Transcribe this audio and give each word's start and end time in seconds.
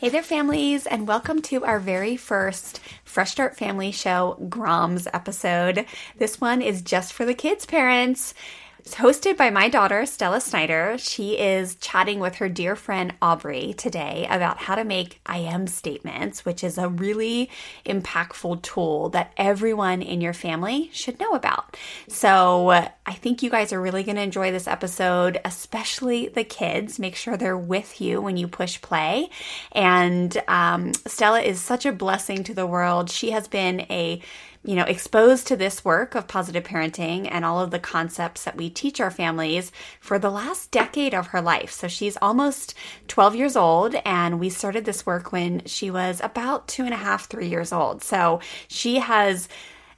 Hey 0.00 0.08
there, 0.08 0.22
families, 0.22 0.86
and 0.86 1.06
welcome 1.06 1.42
to 1.42 1.62
our 1.66 1.78
very 1.78 2.16
first 2.16 2.80
Fresh 3.04 3.32
Start 3.32 3.58
Family 3.58 3.92
Show 3.92 4.38
Groms 4.48 5.06
episode. 5.12 5.84
This 6.16 6.40
one 6.40 6.62
is 6.62 6.80
just 6.80 7.12
for 7.12 7.26
the 7.26 7.34
kids' 7.34 7.66
parents. 7.66 8.32
It's 8.80 8.94
hosted 8.94 9.36
by 9.36 9.50
my 9.50 9.68
daughter, 9.68 10.06
Stella 10.06 10.40
Snyder. 10.40 10.96
She 10.96 11.38
is 11.38 11.74
chatting 11.74 12.18
with 12.18 12.36
her 12.36 12.48
dear 12.48 12.74
friend 12.74 13.12
Aubrey 13.20 13.74
today 13.74 14.26
about 14.30 14.56
how 14.56 14.74
to 14.74 14.84
make 14.84 15.20
I 15.26 15.36
am 15.36 15.66
statements, 15.66 16.46
which 16.46 16.64
is 16.64 16.78
a 16.78 16.88
really 16.88 17.50
impactful 17.84 18.62
tool 18.62 19.10
that 19.10 19.34
everyone 19.36 20.00
in 20.00 20.22
your 20.22 20.32
family 20.32 20.88
should 20.94 21.20
know 21.20 21.32
about. 21.32 21.76
So 22.08 22.70
I 22.70 23.12
think 23.12 23.42
you 23.42 23.50
guys 23.50 23.74
are 23.74 23.82
really 23.82 24.02
going 24.02 24.16
to 24.16 24.22
enjoy 24.22 24.50
this 24.50 24.66
episode, 24.66 25.38
especially 25.44 26.28
the 26.28 26.44
kids. 26.44 26.98
Make 26.98 27.16
sure 27.16 27.36
they're 27.36 27.58
with 27.58 28.00
you 28.00 28.22
when 28.22 28.38
you 28.38 28.48
push 28.48 28.80
play. 28.80 29.28
And 29.72 30.42
um, 30.48 30.94
Stella 31.06 31.42
is 31.42 31.60
such 31.60 31.84
a 31.84 31.92
blessing 31.92 32.44
to 32.44 32.54
the 32.54 32.66
world. 32.66 33.10
She 33.10 33.32
has 33.32 33.46
been 33.46 33.80
a 33.90 34.22
you 34.62 34.76
know, 34.76 34.84
exposed 34.84 35.46
to 35.46 35.56
this 35.56 35.84
work 35.84 36.14
of 36.14 36.28
positive 36.28 36.64
parenting 36.64 37.26
and 37.30 37.44
all 37.44 37.60
of 37.60 37.70
the 37.70 37.78
concepts 37.78 38.44
that 38.44 38.56
we 38.56 38.68
teach 38.68 39.00
our 39.00 39.10
families 39.10 39.72
for 40.00 40.18
the 40.18 40.30
last 40.30 40.70
decade 40.70 41.14
of 41.14 41.28
her 41.28 41.40
life. 41.40 41.70
So 41.70 41.88
she's 41.88 42.18
almost 42.20 42.74
12 43.08 43.36
years 43.36 43.56
old, 43.56 43.94
and 44.04 44.38
we 44.38 44.50
started 44.50 44.84
this 44.84 45.06
work 45.06 45.32
when 45.32 45.64
she 45.64 45.90
was 45.90 46.20
about 46.22 46.68
two 46.68 46.84
and 46.84 46.92
a 46.92 46.98
half, 46.98 47.26
three 47.26 47.48
years 47.48 47.72
old. 47.72 48.02
So 48.02 48.40
she 48.68 48.96
has 48.96 49.48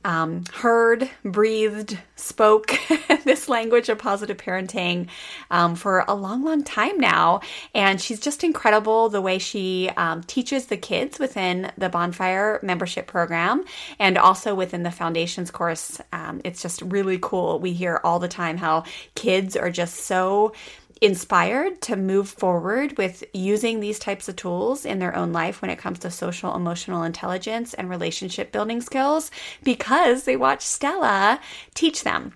um, 0.05 0.45
heard, 0.53 1.09
breathed, 1.25 1.99
spoke 2.17 2.73
this 3.25 3.49
language 3.49 3.89
of 3.89 3.99
positive 3.99 4.37
parenting 4.37 5.09
um, 5.51 5.75
for 5.75 6.05
a 6.09 6.15
long, 6.15 6.45
long 6.45 6.63
time 6.63 6.99
now. 6.99 7.41
And 7.75 8.01
she's 8.01 8.21
just 8.21 8.45
incredible 8.45 9.09
the 9.09 9.21
way 9.21 9.39
she 9.39 9.91
um, 9.97 10.23
teaches 10.25 10.67
the 10.67 10.77
kids 10.77 11.19
within 11.19 11.71
the 11.77 11.89
Bonfire 11.89 12.61
membership 12.63 13.07
program 13.07 13.65
and 13.99 14.19
also 14.19 14.55
within 14.55 14.83
the 14.83 14.91
foundations 14.91 15.51
course. 15.51 16.01
Um, 16.13 16.41
it's 16.45 16.63
just 16.63 16.83
really 16.83 17.19
cool. 17.21 17.59
We 17.59 17.73
hear 17.73 18.01
all 18.05 18.19
the 18.19 18.29
time 18.29 18.57
how 18.57 18.85
kids 19.15 19.57
are 19.57 19.71
just 19.71 20.01
so 20.01 20.53
inspired 21.03 21.83
to 21.83 21.97
move 21.97 22.29
forward 22.29 22.97
with 22.97 23.25
using 23.35 23.81
these 23.81 23.99
types 23.99 24.29
of 24.29 24.37
tools 24.37 24.85
in 24.85 25.01
their 25.01 25.15
own 25.17 25.33
life 25.33 25.61
when 25.61 25.71
it 25.71 25.79
comes 25.79 25.99
to 25.99 26.11
social 26.11 26.55
emotional 26.55 27.03
intelligence 27.03 27.75
and 27.75 27.91
relationship 27.91 28.53
building 28.53 28.81
skills 28.81 29.29
because 29.65 30.23
they 30.23 30.37
watch 30.37 30.63
Stella 30.63 31.41
teach 31.75 32.05
them. 32.05 32.35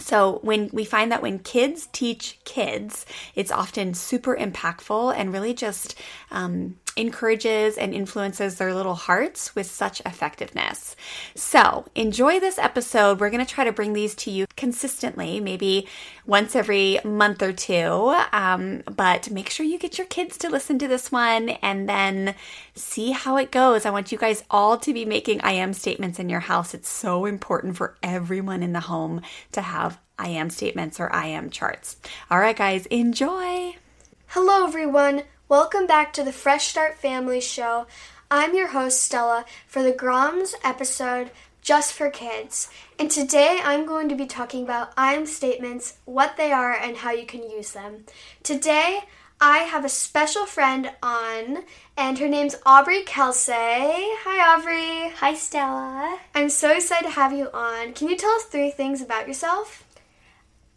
So 0.00 0.40
when 0.42 0.68
we 0.72 0.84
find 0.84 1.10
that 1.12 1.22
when 1.22 1.38
kids 1.38 1.88
teach 1.92 2.38
kids, 2.44 3.06
it's 3.34 3.52
often 3.52 3.94
super 3.94 4.36
impactful 4.36 5.14
and 5.16 5.32
really 5.32 5.54
just 5.54 5.94
um, 6.30 6.76
encourages 6.96 7.76
and 7.76 7.94
influences 7.94 8.56
their 8.56 8.74
little 8.74 8.94
hearts 8.94 9.54
with 9.54 9.66
such 9.66 10.00
effectiveness. 10.00 10.96
So 11.34 11.86
enjoy 11.94 12.40
this 12.40 12.58
episode. 12.58 13.20
We're 13.20 13.30
going 13.30 13.44
to 13.44 13.52
try 13.52 13.64
to 13.64 13.72
bring 13.72 13.92
these 13.92 14.14
to 14.16 14.30
you 14.30 14.46
consistently, 14.56 15.40
maybe 15.40 15.88
once 16.26 16.54
every 16.54 16.98
month 17.04 17.42
or 17.42 17.52
two. 17.52 18.16
Um, 18.32 18.82
but 18.84 19.30
make 19.30 19.50
sure 19.50 19.66
you 19.66 19.78
get 19.78 19.98
your 19.98 20.06
kids 20.06 20.38
to 20.38 20.48
listen 20.48 20.78
to 20.78 20.88
this 20.88 21.10
one 21.10 21.50
and 21.50 21.88
then 21.88 22.34
see 22.74 23.10
how 23.10 23.36
it 23.36 23.50
goes. 23.50 23.84
I 23.84 23.90
want 23.90 24.12
you 24.12 24.18
guys 24.18 24.44
all 24.50 24.78
to 24.78 24.92
be 24.92 25.04
making 25.04 25.40
I 25.40 25.52
am 25.52 25.72
statements 25.72 26.18
in 26.18 26.28
your 26.28 26.40
house. 26.40 26.74
It's 26.74 26.88
so 26.88 27.24
important 27.24 27.76
for 27.76 27.96
everyone 28.02 28.62
in 28.62 28.72
the 28.72 28.80
home 28.80 29.20
to 29.52 29.60
have 29.60 29.98
I 30.18 30.28
am 30.28 30.50
statements 30.50 31.00
or 31.00 31.12
I 31.12 31.26
am 31.26 31.50
charts. 31.50 31.96
All 32.30 32.38
right, 32.38 32.56
guys, 32.56 32.86
enjoy. 32.86 33.76
Hello, 34.28 34.66
everyone. 34.66 35.22
Welcome 35.46 35.86
back 35.86 36.14
to 36.14 36.24
the 36.24 36.32
Fresh 36.32 36.68
Start 36.68 36.96
Family 36.96 37.38
Show. 37.38 37.86
I'm 38.30 38.54
your 38.54 38.68
host, 38.68 39.02
Stella, 39.02 39.44
for 39.66 39.82
the 39.82 39.92
Groms 39.92 40.54
episode 40.64 41.32
Just 41.60 41.92
for 41.92 42.08
Kids. 42.08 42.70
And 42.98 43.10
today 43.10 43.60
I'm 43.62 43.84
going 43.84 44.08
to 44.08 44.14
be 44.14 44.24
talking 44.24 44.64
about 44.64 44.94
I 44.96 45.12
am 45.12 45.26
statements, 45.26 45.98
what 46.06 46.38
they 46.38 46.50
are, 46.50 46.72
and 46.72 46.96
how 46.96 47.10
you 47.12 47.26
can 47.26 47.42
use 47.42 47.72
them. 47.72 48.06
Today, 48.42 49.00
I 49.38 49.58
have 49.58 49.84
a 49.84 49.90
special 49.90 50.46
friend 50.46 50.92
on, 51.02 51.64
and 51.94 52.18
her 52.18 52.28
name's 52.28 52.56
Aubrey 52.64 53.02
Kelsey. 53.02 53.52
Hi, 53.52 54.56
Aubrey. 54.56 55.12
Hi, 55.16 55.34
Stella. 55.34 56.20
I'm 56.34 56.48
so 56.48 56.74
excited 56.74 57.04
to 57.08 57.10
have 57.12 57.34
you 57.34 57.50
on. 57.52 57.92
Can 57.92 58.08
you 58.08 58.16
tell 58.16 58.30
us 58.30 58.44
three 58.44 58.70
things 58.70 59.02
about 59.02 59.28
yourself? 59.28 59.84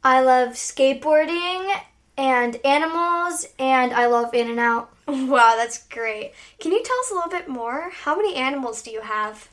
I 0.03 0.19
love 0.19 0.55
skateboarding 0.55 1.73
and 2.17 2.55
animals, 2.65 3.47
and 3.59 3.93
I 3.93 4.07
love 4.07 4.33
In-N-Out. 4.33 4.89
Wow, 5.07 5.55
that's 5.55 5.87
great. 5.87 6.33
Can 6.59 6.73
you 6.73 6.83
tell 6.83 6.99
us 6.99 7.11
a 7.11 7.13
little 7.13 7.29
bit 7.29 7.47
more? 7.47 7.91
How 7.91 8.17
many 8.17 8.35
animals 8.35 8.81
do 8.81 8.91
you 8.91 8.99
have? 8.99 9.47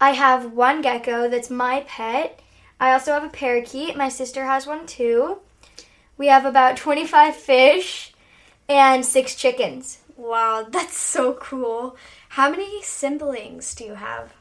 I 0.00 0.10
have 0.12 0.52
one 0.52 0.80
gecko 0.80 1.28
that's 1.28 1.50
my 1.50 1.84
pet. 1.88 2.38
I 2.78 2.92
also 2.92 3.12
have 3.12 3.24
a 3.24 3.28
parakeet. 3.28 3.96
My 3.96 4.08
sister 4.08 4.44
has 4.44 4.64
one 4.64 4.86
too. 4.86 5.38
We 6.16 6.28
have 6.28 6.44
about 6.44 6.76
25 6.76 7.34
fish 7.34 8.12
and 8.68 9.04
six 9.04 9.34
chickens. 9.34 9.98
Wow, 10.16 10.66
that's 10.70 10.96
so 10.96 11.34
cool. 11.34 11.96
How 12.28 12.50
many 12.50 12.80
siblings 12.82 13.74
do 13.74 13.84
you 13.84 13.94
have? 13.94 14.32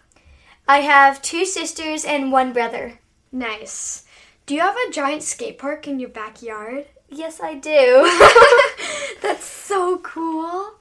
I 0.68 0.81
have 0.81 1.22
two 1.22 1.46
sisters 1.46 2.06
and 2.06 2.31
one 2.31 2.54
brother. 2.54 3.00
Nice. 3.31 4.04
Do 4.46 4.54
you 4.54 4.62
have 4.62 4.76
a 4.76 4.92
giant 4.92 5.24
skate 5.24 5.58
park 5.58 5.88
in 5.88 6.00
your 6.00 6.10
backyard? 6.10 6.86
Yes, 7.14 7.42
I 7.42 7.56
do. 7.56 8.10
That's 9.22 9.44
so 9.44 9.98
cool. 9.98 10.72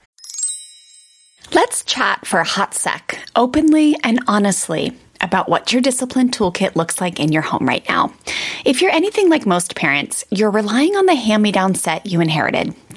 Let's 1.52 1.84
chat 1.84 2.24
for 2.24 2.38
a 2.38 2.44
hot 2.44 2.72
sec, 2.72 3.18
openly 3.34 3.96
and 4.04 4.20
honestly, 4.28 4.96
about 5.20 5.48
what 5.48 5.72
your 5.72 5.82
discipline 5.82 6.30
toolkit 6.30 6.76
looks 6.76 7.00
like 7.00 7.18
in 7.18 7.32
your 7.32 7.42
home 7.42 7.66
right 7.66 7.86
now. 7.88 8.12
If 8.64 8.80
you're 8.80 8.92
anything 8.92 9.28
like 9.28 9.44
most 9.44 9.74
parents, 9.74 10.24
you're 10.30 10.52
relying 10.52 10.94
on 10.94 11.06
the 11.06 11.16
hand 11.16 11.42
me 11.42 11.50
down 11.50 11.74
set 11.74 12.06
you 12.06 12.20
inherited 12.20 12.76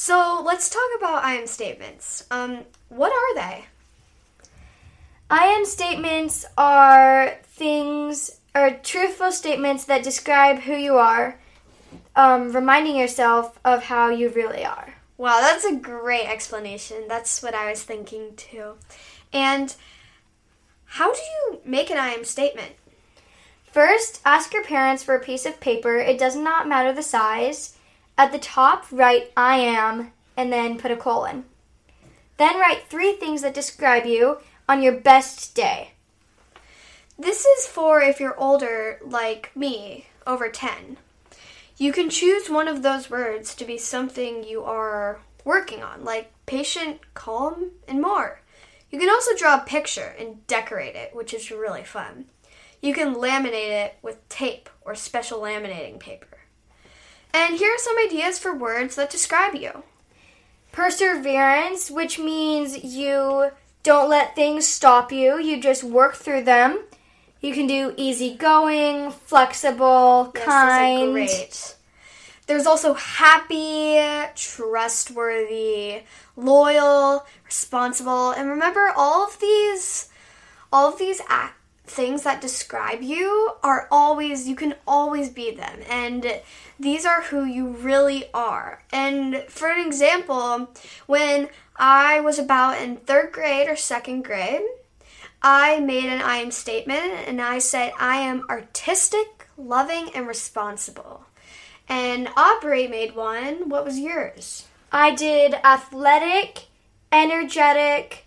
So 0.00 0.40
let's 0.46 0.70
talk 0.70 0.88
about 0.96 1.24
I 1.24 1.34
am 1.34 1.48
statements. 1.48 2.24
Um, 2.30 2.60
what 2.88 3.10
are 3.10 3.34
they? 3.34 3.64
I 5.28 5.46
am 5.46 5.64
statements 5.64 6.46
are 6.56 7.34
things 7.42 8.38
or 8.54 8.78
truthful 8.84 9.32
statements 9.32 9.86
that 9.86 10.04
describe 10.04 10.60
who 10.60 10.76
you 10.76 10.98
are, 10.98 11.40
um, 12.14 12.52
reminding 12.52 12.94
yourself 12.94 13.58
of 13.64 13.82
how 13.82 14.08
you 14.08 14.28
really 14.28 14.64
are. 14.64 14.94
Wow, 15.16 15.40
that's 15.40 15.64
a 15.64 15.74
great 15.74 16.28
explanation. 16.28 17.08
That's 17.08 17.42
what 17.42 17.56
I 17.56 17.68
was 17.68 17.82
thinking 17.82 18.36
too. 18.36 18.74
And 19.32 19.74
how 20.84 21.12
do 21.12 21.18
you 21.18 21.60
make 21.64 21.90
an 21.90 21.98
I 21.98 22.10
am 22.10 22.24
statement? 22.24 22.74
First, 23.64 24.20
ask 24.24 24.52
your 24.52 24.62
parents 24.62 25.02
for 25.02 25.16
a 25.16 25.20
piece 25.20 25.44
of 25.44 25.58
paper. 25.58 25.96
It 25.96 26.20
does 26.20 26.36
not 26.36 26.68
matter 26.68 26.92
the 26.92 27.02
size. 27.02 27.74
At 28.18 28.32
the 28.32 28.38
top, 28.38 28.86
write 28.90 29.30
I 29.36 29.58
am 29.58 30.12
and 30.36 30.52
then 30.52 30.76
put 30.76 30.90
a 30.90 30.96
colon. 30.96 31.44
Then 32.36 32.58
write 32.58 32.88
three 32.88 33.12
things 33.12 33.42
that 33.42 33.54
describe 33.54 34.06
you 34.06 34.38
on 34.68 34.82
your 34.82 34.92
best 34.92 35.54
day. 35.54 35.92
This 37.16 37.44
is 37.44 37.66
for 37.66 38.00
if 38.00 38.18
you're 38.18 38.38
older, 38.38 38.98
like 39.04 39.54
me, 39.56 40.06
over 40.26 40.48
10. 40.48 40.96
You 41.76 41.92
can 41.92 42.10
choose 42.10 42.50
one 42.50 42.66
of 42.66 42.82
those 42.82 43.08
words 43.08 43.54
to 43.54 43.64
be 43.64 43.78
something 43.78 44.42
you 44.42 44.64
are 44.64 45.20
working 45.44 45.82
on, 45.82 46.04
like 46.04 46.32
patient, 46.44 47.00
calm, 47.14 47.70
and 47.86 48.02
more. 48.02 48.40
You 48.90 48.98
can 48.98 49.10
also 49.10 49.36
draw 49.36 49.56
a 49.56 49.66
picture 49.66 50.14
and 50.18 50.44
decorate 50.46 50.96
it, 50.96 51.14
which 51.14 51.32
is 51.32 51.50
really 51.50 51.84
fun. 51.84 52.26
You 52.82 52.94
can 52.94 53.14
laminate 53.14 53.84
it 53.84 53.94
with 54.02 54.28
tape 54.28 54.68
or 54.82 54.94
special 54.94 55.40
laminating 55.40 56.00
paper. 56.00 56.27
And 57.32 57.56
here 57.56 57.72
are 57.72 57.78
some 57.78 57.98
ideas 57.98 58.38
for 58.38 58.54
words 58.54 58.96
that 58.96 59.10
describe 59.10 59.54
you 59.54 59.82
perseverance, 60.72 61.90
which 61.90 62.18
means 62.18 62.84
you 62.84 63.50
don't 63.82 64.08
let 64.08 64.36
things 64.36 64.66
stop 64.66 65.10
you, 65.10 65.38
you 65.38 65.60
just 65.60 65.82
work 65.82 66.14
through 66.14 66.44
them. 66.44 66.84
You 67.40 67.52
can 67.54 67.66
do 67.66 67.94
easygoing, 67.96 69.10
flexible, 69.10 70.32
yes, 70.34 70.44
kind. 70.44 71.12
Great. 71.12 71.76
There's 72.46 72.66
also 72.66 72.94
happy, 72.94 74.00
trustworthy, 74.34 76.02
loyal, 76.36 77.26
responsible, 77.44 78.30
and 78.30 78.48
remember 78.48 78.92
all 78.96 79.26
of 79.26 79.38
these 79.38 80.08
all 80.72 80.92
of 80.92 80.98
these 80.98 81.20
acts 81.28 81.57
things 81.88 82.22
that 82.22 82.40
describe 82.40 83.02
you 83.02 83.52
are 83.62 83.88
always, 83.90 84.48
you 84.48 84.56
can 84.56 84.74
always 84.86 85.28
be 85.30 85.50
them. 85.50 85.80
And 85.90 86.40
these 86.78 87.04
are 87.04 87.22
who 87.22 87.44
you 87.44 87.68
really 87.68 88.26
are. 88.32 88.84
And 88.92 89.44
for 89.48 89.68
an 89.68 89.84
example, 89.84 90.70
when 91.06 91.48
I 91.76 92.20
was 92.20 92.38
about 92.38 92.80
in 92.80 92.96
third 92.96 93.32
grade 93.32 93.68
or 93.68 93.76
second 93.76 94.22
grade, 94.24 94.62
I 95.40 95.78
made 95.80 96.06
an 96.06 96.20
I 96.20 96.38
am 96.38 96.50
statement 96.50 97.12
and 97.26 97.40
I 97.40 97.58
said, 97.58 97.92
I 97.98 98.16
am 98.16 98.44
artistic, 98.50 99.46
loving, 99.56 100.10
and 100.14 100.26
responsible. 100.26 101.24
And 101.88 102.28
Aubrey 102.36 102.86
made 102.88 103.14
one. 103.14 103.68
What 103.68 103.84
was 103.84 103.98
yours? 103.98 104.66
I 104.90 105.14
did 105.14 105.54
athletic, 105.64 106.66
energetic, 107.12 108.26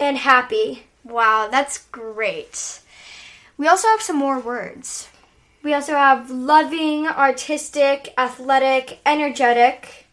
and 0.00 0.16
happy. 0.16 0.84
Wow, 1.04 1.48
that's 1.50 1.78
great. 1.78 2.80
We 3.56 3.66
also 3.68 3.88
have 3.88 4.02
some 4.02 4.16
more 4.16 4.38
words. 4.38 5.08
We 5.62 5.74
also 5.74 5.92
have 5.92 6.30
loving, 6.30 7.06
artistic, 7.06 8.12
athletic, 8.18 8.98
energetic. 9.06 10.06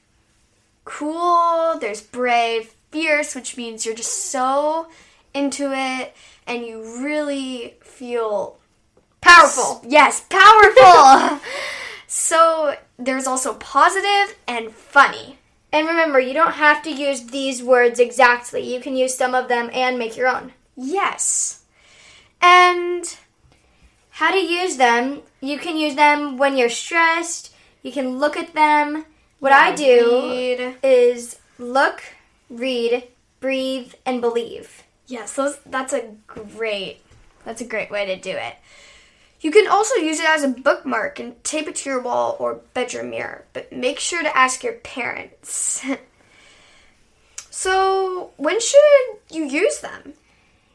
Cool, 0.85 1.77
there's 1.79 2.01
brave, 2.01 2.73
fierce, 2.91 3.35
which 3.35 3.57
means 3.57 3.85
you're 3.85 3.95
just 3.95 4.31
so 4.31 4.87
into 5.33 5.71
it 5.73 6.15
and 6.47 6.65
you 6.65 7.03
really 7.03 7.75
feel 7.81 8.57
powerful. 9.21 9.81
Yes, 9.87 10.25
powerful. 10.29 11.39
so 12.07 12.75
there's 12.97 13.27
also 13.27 13.53
positive 13.55 14.35
and 14.47 14.71
funny. 14.71 15.37
And 15.71 15.87
remember, 15.87 16.19
you 16.19 16.33
don't 16.33 16.53
have 16.53 16.81
to 16.83 16.91
use 16.91 17.27
these 17.27 17.61
words 17.61 17.99
exactly. 17.99 18.73
You 18.73 18.81
can 18.81 18.95
use 18.95 19.15
some 19.15 19.35
of 19.35 19.47
them 19.47 19.69
and 19.71 19.99
make 19.99 20.17
your 20.17 20.27
own. 20.27 20.53
Yes. 20.81 21.63
And 22.41 23.03
how 24.11 24.31
to 24.31 24.37
use 24.37 24.77
them? 24.77 25.21
You 25.41 25.59
can 25.59 25.75
use 25.75 25.95
them 25.95 26.37
when 26.37 26.55
you're 26.55 26.69
stressed. 26.69 27.53
You 27.83 27.91
can 27.91 28.17
look 28.17 28.37
at 28.37 28.53
them. 28.53 29.05
What 29.39 29.49
yeah, 29.49 29.59
I 29.59 29.75
do 29.75 30.29
read. 30.29 30.75
is 30.81 31.39
look, 31.57 32.01
read, 32.49 33.07
breathe, 33.39 33.93
and 34.05 34.21
believe. 34.21 34.83
Yes, 35.07 35.33
those, 35.33 35.59
that's 35.65 35.93
a 35.93 36.11
great 36.27 37.01
that's 37.45 37.61
a 37.61 37.65
great 37.65 37.89
way 37.89 38.05
to 38.05 38.15
do 38.15 38.31
it. 38.31 38.55
You 39.41 39.51
can 39.51 39.67
also 39.67 39.95
use 39.95 40.19
it 40.19 40.29
as 40.29 40.43
a 40.43 40.49
bookmark 40.49 41.19
and 41.19 41.41
tape 41.43 41.67
it 41.67 41.75
to 41.77 41.89
your 41.89 42.01
wall 42.01 42.35
or 42.39 42.61
bedroom 42.73 43.09
mirror, 43.11 43.45
but 43.53 43.71
make 43.71 43.99
sure 43.99 44.21
to 44.21 44.37
ask 44.37 44.63
your 44.63 44.73
parents. 44.73 45.83
so, 47.49 48.31
when 48.35 48.59
should 48.59 49.17
you 49.31 49.45
use 49.45 49.79
them? 49.79 50.13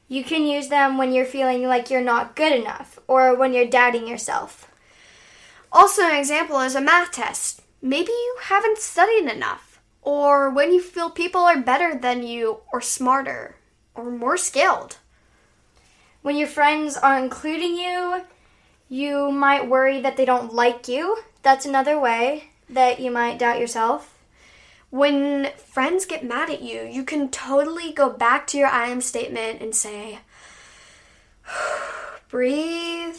You 0.08 0.22
can 0.22 0.44
use 0.44 0.68
them 0.68 0.98
when 0.98 1.12
you're 1.12 1.24
feeling 1.24 1.66
like 1.66 1.90
you're 1.90 2.02
not 2.02 2.36
good 2.36 2.52
enough 2.52 2.98
or 3.06 3.34
when 3.34 3.52
you're 3.52 3.66
doubting 3.66 4.06
yourself. 4.06 4.70
Also, 5.72 6.02
an 6.02 6.14
example 6.14 6.60
is 6.60 6.74
a 6.74 6.80
math 6.80 7.12
test. 7.12 7.62
Maybe 7.80 8.12
you 8.12 8.36
haven't 8.42 8.78
studied 8.78 9.30
enough, 9.30 9.80
or 10.02 10.50
when 10.50 10.72
you 10.72 10.80
feel 10.80 11.10
people 11.10 11.40
are 11.42 11.60
better 11.60 11.98
than 11.98 12.22
you, 12.22 12.60
or 12.72 12.80
smarter, 12.80 13.56
or 13.94 14.10
more 14.10 14.36
skilled. 14.36 14.98
When 16.22 16.36
your 16.36 16.48
friends 16.48 16.96
are 16.96 17.18
including 17.18 17.76
you, 17.76 18.22
you 18.88 19.30
might 19.30 19.68
worry 19.68 20.00
that 20.00 20.16
they 20.16 20.24
don't 20.24 20.54
like 20.54 20.88
you. 20.88 21.18
That's 21.42 21.66
another 21.66 21.98
way 21.98 22.50
that 22.70 23.00
you 23.00 23.10
might 23.10 23.38
doubt 23.38 23.60
yourself 23.60 24.13
when 24.94 25.50
friends 25.56 26.06
get 26.06 26.24
mad 26.24 26.48
at 26.48 26.62
you, 26.62 26.82
you 26.82 27.02
can 27.02 27.28
totally 27.28 27.90
go 27.90 28.08
back 28.08 28.46
to 28.46 28.56
your 28.56 28.68
I 28.68 28.86
am 28.86 29.00
statement 29.00 29.60
and 29.60 29.74
say, 29.74 30.20
breathe, 32.28 33.16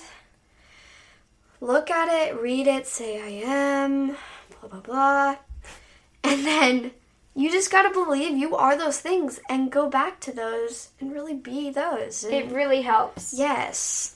look 1.60 1.92
at 1.92 2.08
it, 2.08 2.40
read 2.40 2.68
it, 2.68 2.88
say 2.88 3.22
I 3.22 3.46
am, 3.46 4.16
blah, 4.62 4.70
blah, 4.70 4.80
blah. 4.80 5.36
And 6.24 6.46
then 6.46 6.92
you 7.36 7.52
just 7.52 7.74
got 7.74 7.82
to 7.82 7.90
believe 7.90 8.38
you 8.38 8.56
are 8.56 8.78
those 8.78 9.02
things 9.02 9.42
and 9.50 9.70
go 9.70 9.90
back 9.90 10.22
to 10.22 10.32
those 10.32 10.92
and 11.02 11.12
really 11.12 11.36
be 11.36 11.72
those. 11.72 12.24
And 12.24 12.34
It 12.34 12.52
really 12.54 12.84
helps. 12.84 13.34
yes. 13.38 14.16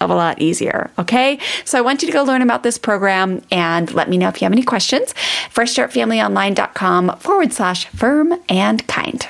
of 0.00 0.10
a 0.10 0.14
lot 0.14 0.40
easier. 0.40 0.90
Okay. 0.98 1.38
So 1.64 1.78
I 1.78 1.80
want 1.80 2.02
you 2.02 2.06
to 2.06 2.12
go 2.12 2.22
learn 2.22 2.42
about 2.42 2.62
this 2.62 2.78
program 2.78 3.42
and 3.50 3.92
let 3.94 4.08
me 4.08 4.16
know 4.18 4.28
if 4.28 4.40
you 4.40 4.44
have 4.44 4.52
any 4.52 4.62
questions. 4.62 5.12
FreshStartFamilyOnline.com 5.54 7.18
forward 7.18 7.52
slash 7.52 7.86
firm 7.86 8.34
and 8.48 8.86
kind. 8.86 9.26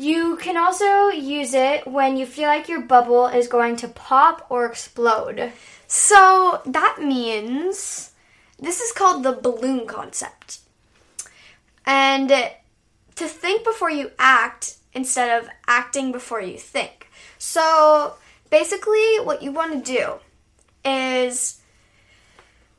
You 0.00 0.36
can 0.36 0.56
also 0.56 1.08
use 1.08 1.52
it 1.52 1.86
when 1.86 2.16
you 2.16 2.24
feel 2.24 2.48
like 2.48 2.70
your 2.70 2.80
bubble 2.80 3.26
is 3.26 3.48
going 3.48 3.76
to 3.76 3.88
pop 3.88 4.46
or 4.48 4.64
explode. 4.64 5.52
So 5.86 6.62
that 6.64 6.98
means 7.02 8.12
this 8.58 8.80
is 8.80 8.92
called 8.92 9.24
the 9.24 9.32
balloon 9.32 9.86
concept. 9.86 10.60
And 11.84 12.28
to 12.28 13.28
think 13.28 13.62
before 13.62 13.90
you 13.90 14.12
act 14.18 14.76
instead 14.94 15.40
of 15.40 15.48
acting 15.66 16.12
before 16.12 16.40
you 16.40 16.58
think. 16.58 17.08
So 17.38 18.14
basically, 18.50 19.16
what 19.22 19.42
you 19.42 19.52
want 19.52 19.84
to 19.84 19.92
do 19.92 20.14
is 20.84 21.60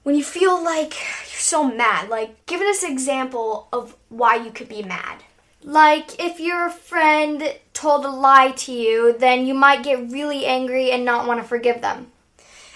when 0.04 0.16
you 0.16 0.24
feel 0.24 0.62
like 0.64 0.94
you're 1.00 1.40
so 1.40 1.64
mad, 1.64 2.10
like 2.10 2.46
give 2.46 2.62
us 2.62 2.84
an 2.84 2.92
example 2.92 3.68
of 3.72 3.96
why 4.10 4.36
you 4.36 4.52
could 4.52 4.70
be 4.70 4.84
mad. 4.84 5.24
Like 5.64 6.20
if 6.20 6.40
your 6.40 6.70
friend 6.70 7.56
told 7.74 8.04
a 8.06 8.10
lie 8.10 8.52
to 8.52 8.72
you, 8.72 9.16
then 9.18 9.46
you 9.46 9.54
might 9.54 9.84
get 9.84 10.12
really 10.12 10.46
angry 10.46 10.92
and 10.92 11.06
not 11.06 11.28
want 11.28 11.40
to 11.40 11.48
forgive 11.48 11.82
them. 11.82 12.12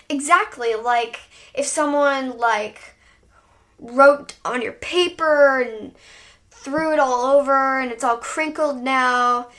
Exactly, 0.07 0.75
like 0.75 1.19
if 1.55 1.65
someone 1.65 2.37
like 2.37 2.95
wrote 3.79 4.35
on 4.45 4.61
your 4.61 4.73
paper 4.73 5.61
and 5.61 5.93
threw 6.65 6.91
it 6.91 6.99
all 6.99 7.37
over 7.37 7.79
and 7.79 7.91
it's 7.91 8.03
all 8.03 8.17
crinkled 8.17 8.81
now. 8.81 9.49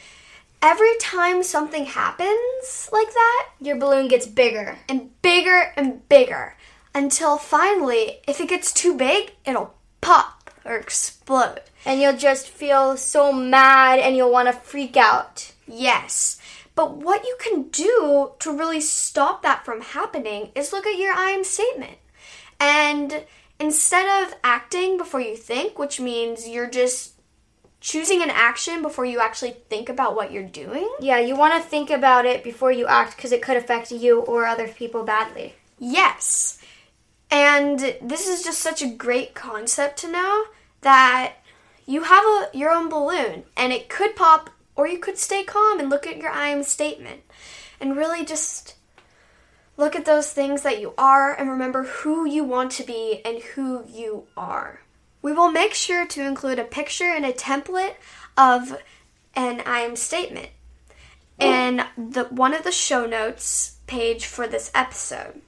Every 0.60 0.96
time 1.00 1.44
something 1.44 1.86
happens 1.86 2.88
like 2.92 3.12
that, 3.12 3.48
Your 3.60 3.76
balloon 3.76 4.08
gets 4.08 4.26
bigger. 4.26 4.76
and 4.88 5.10
bigger 5.22 5.72
and 5.76 6.06
bigger 6.08 6.56
until 6.92 7.38
finally, 7.38 8.18
if 8.26 8.40
it 8.40 8.48
gets 8.48 8.72
too 8.72 8.96
big, 8.96 9.32
it'll 9.44 9.74
pop 10.00 10.50
or 10.64 10.76
explode. 10.76 11.60
And 11.84 12.00
you'll 12.00 12.16
just 12.16 12.48
feel 12.48 12.96
so 12.96 13.32
mad 13.32 14.00
and 14.00 14.16
you'll 14.16 14.32
want 14.32 14.48
to 14.48 14.52
freak 14.52 14.96
out. 14.96 15.52
Yes. 15.68 16.40
But 16.74 16.96
what 16.96 17.24
you 17.24 17.36
can 17.38 17.68
do 17.68 18.32
to 18.40 18.50
really 18.50 18.80
stop 18.80 19.42
that 19.42 19.64
from 19.64 19.80
happening 19.80 20.50
is 20.56 20.72
look 20.72 20.86
at 20.86 20.98
your 20.98 21.14
I 21.14 21.30
am 21.30 21.44
statement. 21.44 21.98
And 22.58 23.24
instead 23.58 24.24
of 24.24 24.34
acting 24.44 24.96
before 24.96 25.20
you 25.20 25.36
think, 25.36 25.78
which 25.78 26.00
means 26.00 26.48
you're 26.48 26.70
just 26.70 27.14
choosing 27.80 28.22
an 28.22 28.30
action 28.30 28.82
before 28.82 29.04
you 29.04 29.20
actually 29.20 29.52
think 29.68 29.88
about 29.88 30.16
what 30.16 30.32
you're 30.32 30.42
doing, 30.42 30.88
Yeah, 31.00 31.18
you 31.18 31.36
want 31.36 31.54
to 31.54 31.68
think 31.68 31.90
about 31.90 32.24
it 32.24 32.42
before 32.42 32.72
you 32.72 32.86
act 32.86 33.16
because 33.16 33.32
it 33.32 33.42
could 33.42 33.56
affect 33.56 33.90
you 33.90 34.20
or 34.20 34.46
other 34.46 34.68
people 34.68 35.04
badly. 35.04 35.54
Yes. 35.78 36.58
And 37.30 37.96
this 38.00 38.28
is 38.28 38.44
just 38.44 38.60
such 38.60 38.82
a 38.82 38.88
great 38.88 39.34
concept 39.34 39.98
to 39.98 40.10
know 40.10 40.44
that 40.80 41.34
you 41.84 42.04
have 42.04 42.24
a, 42.24 42.48
your 42.52 42.70
own 42.70 42.88
balloon 42.88 43.44
and 43.56 43.72
it 43.72 43.88
could 43.88 44.16
pop 44.16 44.50
or 44.74 44.86
you 44.86 44.98
could 44.98 45.18
stay 45.18 45.42
calm 45.44 45.80
and 45.80 45.90
look 45.90 46.06
at 46.06 46.18
your 46.18 46.30
I 46.30 46.48
am 46.48 46.62
statement 46.62 47.22
and 47.80 47.96
really 47.96 48.24
just 48.24 48.75
look 49.76 49.94
at 49.94 50.04
those 50.04 50.30
things 50.30 50.62
that 50.62 50.80
you 50.80 50.94
are 50.96 51.34
and 51.34 51.50
remember 51.50 51.84
who 51.84 52.26
you 52.26 52.44
want 52.44 52.72
to 52.72 52.84
be 52.84 53.20
and 53.24 53.42
who 53.42 53.84
you 53.88 54.26
are. 54.36 54.80
We 55.22 55.32
will 55.32 55.50
make 55.50 55.74
sure 55.74 56.06
to 56.06 56.26
include 56.26 56.58
a 56.58 56.64
picture 56.64 57.12
and 57.12 57.24
a 57.24 57.32
template 57.32 57.94
of 58.36 58.78
an 59.34 59.62
I 59.66 59.80
am 59.80 59.96
statement 59.96 60.50
in 61.38 61.84
the 61.96 62.24
one 62.30 62.54
of 62.54 62.64
the 62.64 62.72
show 62.72 63.06
notes 63.06 63.76
page 63.86 64.24
for 64.26 64.46
this 64.46 64.70
episode. 64.74 65.42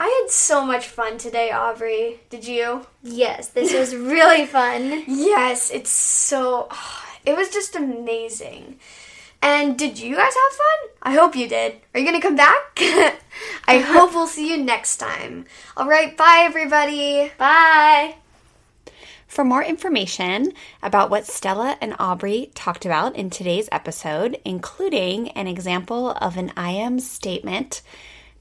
I 0.00 0.20
had 0.22 0.30
so 0.30 0.64
much 0.64 0.86
fun 0.86 1.18
today, 1.18 1.50
Aubrey. 1.50 2.20
Did 2.30 2.46
you? 2.46 2.86
Yes, 3.02 3.48
this 3.48 3.74
was 3.74 3.96
really 3.96 4.46
fun. 4.46 5.04
Yes, 5.08 5.70
it's 5.70 5.90
so. 5.90 6.68
It 7.26 7.36
was 7.36 7.50
just 7.50 7.76
amazing. 7.76 8.78
And 9.40 9.78
did 9.78 9.98
you 9.98 10.16
guys 10.16 10.34
have 10.34 10.56
fun? 10.56 10.90
I 11.02 11.12
hope 11.14 11.36
you 11.36 11.48
did. 11.48 11.76
Are 11.94 12.00
you 12.00 12.06
gonna 12.06 12.20
come 12.20 12.36
back? 12.36 12.78
I 13.68 13.78
hope 13.78 14.12
we'll 14.12 14.26
see 14.26 14.50
you 14.50 14.56
next 14.62 14.96
time. 14.96 15.46
All 15.76 15.88
right, 15.88 16.16
bye, 16.16 16.42
everybody. 16.42 17.30
Bye. 17.38 18.16
For 19.28 19.44
more 19.44 19.62
information 19.62 20.52
about 20.82 21.10
what 21.10 21.26
Stella 21.26 21.76
and 21.80 21.94
Aubrey 21.98 22.50
talked 22.54 22.86
about 22.86 23.14
in 23.14 23.30
today's 23.30 23.68
episode, 23.70 24.40
including 24.44 25.28
an 25.32 25.46
example 25.46 26.12
of 26.12 26.36
an 26.36 26.50
I 26.56 26.70
am 26.70 26.98
statement, 26.98 27.82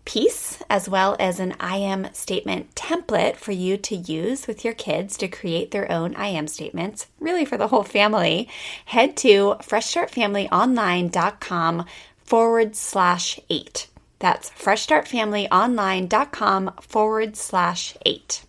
piece, 0.08 0.64
as 0.70 0.88
well 0.88 1.18
as 1.20 1.40
an 1.40 1.56
I 1.60 1.78
am 1.78 2.14
statement 2.14 2.74
template 2.76 3.36
for 3.36 3.52
you 3.52 3.76
to 3.78 3.96
use 3.96 4.48
with 4.48 4.64
your 4.64 4.74
kids 4.74 5.18
to 5.18 5.28
create 5.28 5.72
their 5.72 5.92
own 5.92 6.16
I 6.16 6.28
am 6.28 6.48
statements, 6.48 7.08
really 7.20 7.44
for 7.44 7.58
the 7.58 7.68
whole 7.68 7.84
family, 7.84 8.48
head 8.86 9.18
to 9.18 9.58
freshstartfamilyonline.com 9.60 11.86
forward 12.24 12.78
slash 12.78 13.40
eight. 13.50 13.90
That's 14.20 14.50
freshstartfamilyonline.com 14.52 16.72
forward 16.82 17.36
slash 17.36 17.98
eight. 18.06 18.46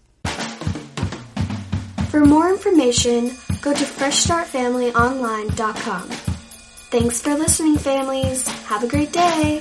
For 2.10 2.24
more 2.24 2.48
information, 2.48 3.32
go 3.60 3.74
to 3.74 3.84
freshstartfamilyonline.com. 3.84 6.08
Thanks 6.90 7.20
for 7.20 7.34
listening, 7.34 7.76
families. 7.78 8.46
Have 8.46 8.84
a 8.84 8.88
great 8.88 9.12
day. 9.12 9.60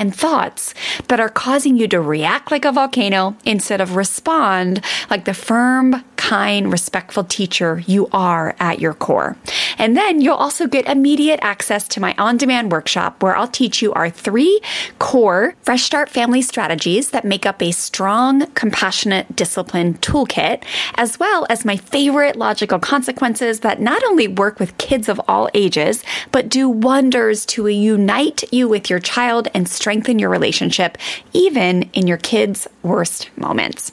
and 0.00 0.16
thoughts 0.16 0.74
that 1.08 1.20
are 1.20 1.28
causing 1.28 1.76
you 1.76 1.86
to 1.86 2.00
react 2.00 2.50
like 2.50 2.64
a 2.64 2.72
volcano 2.72 3.36
instead 3.44 3.80
of 3.80 3.94
respond 3.94 4.82
like 5.10 5.26
the 5.26 5.34
firm, 5.34 6.02
kind, 6.20 6.70
respectful 6.70 7.24
teacher 7.24 7.82
you 7.86 8.06
are 8.12 8.54
at 8.60 8.78
your 8.78 8.92
core. 8.92 9.38
And 9.78 9.96
then 9.96 10.20
you'll 10.20 10.34
also 10.34 10.66
get 10.66 10.86
immediate 10.86 11.40
access 11.42 11.88
to 11.88 12.00
my 12.00 12.14
on 12.18 12.36
demand 12.36 12.70
workshop 12.70 13.22
where 13.22 13.34
I'll 13.34 13.48
teach 13.48 13.80
you 13.80 13.94
our 13.94 14.10
three 14.10 14.60
core 14.98 15.54
Fresh 15.62 15.84
Start 15.84 16.10
family 16.10 16.42
strategies 16.42 17.10
that 17.12 17.24
make 17.24 17.46
up 17.46 17.62
a 17.62 17.70
strong, 17.70 18.46
compassionate 18.48 19.34
discipline 19.34 19.94
toolkit, 19.94 20.62
as 20.96 21.18
well 21.18 21.46
as 21.48 21.64
my 21.64 21.78
favorite 21.78 22.36
logical 22.36 22.78
consequences 22.78 23.60
that 23.60 23.80
not 23.80 24.04
only 24.04 24.28
work 24.28 24.60
with 24.60 24.76
kids 24.76 25.08
of 25.08 25.18
all 25.26 25.48
ages, 25.54 26.04
but 26.32 26.50
do 26.50 26.68
wonders 26.68 27.46
to 27.46 27.66
unite 27.66 28.44
you 28.52 28.68
with 28.68 28.90
your 28.90 29.00
child 29.00 29.48
and 29.54 29.66
strengthen 29.66 30.18
your 30.18 30.28
relationship, 30.28 30.98
even 31.32 31.84
in 31.94 32.06
your 32.06 32.18
kids' 32.18 32.68
worst 32.82 33.30
moments. 33.38 33.92